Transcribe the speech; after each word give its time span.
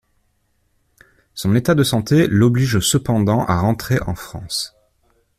Son 1.35 1.53
état 1.53 1.75
de 1.75 1.83
santé 1.83 2.25
l'oblige 2.25 2.79
cependant 2.79 3.45
à 3.45 3.59
rentrer 3.59 3.99
en 4.07 4.15
France. 4.15 4.73